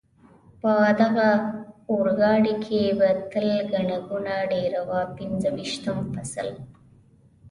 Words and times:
په 0.61 0.71
دغه 1.01 1.29
اورګاډي 1.91 2.55
کې 2.65 2.81
به 2.97 3.09
تل 3.31 3.45
ګڼه 3.71 3.97
ګوڼه 4.07 4.37
ډېره 4.53 4.81
وه، 4.87 5.01
پنځه 5.17 5.49
ویشتم 5.57 5.97
فصل. 6.13 6.49